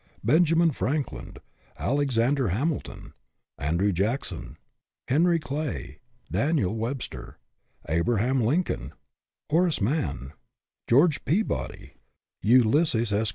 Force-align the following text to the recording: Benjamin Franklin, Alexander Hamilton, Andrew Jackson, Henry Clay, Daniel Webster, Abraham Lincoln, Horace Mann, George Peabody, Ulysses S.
Benjamin 0.23 0.71
Franklin, 0.71 1.35
Alexander 1.77 2.47
Hamilton, 2.49 3.13
Andrew 3.59 3.91
Jackson, 3.91 4.57
Henry 5.07 5.37
Clay, 5.37 5.99
Daniel 6.31 6.75
Webster, 6.75 7.37
Abraham 7.87 8.41
Lincoln, 8.41 8.93
Horace 9.51 9.79
Mann, 9.79 10.33
George 10.89 11.23
Peabody, 11.23 11.93
Ulysses 12.41 13.13
S. 13.13 13.29